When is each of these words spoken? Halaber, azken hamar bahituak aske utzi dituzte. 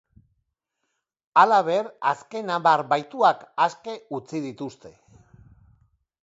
Halaber, 1.41 1.89
azken 2.11 2.49
hamar 2.55 2.83
bahituak 2.95 3.45
aske 3.67 3.95
utzi 4.21 4.43
dituzte. 4.49 4.95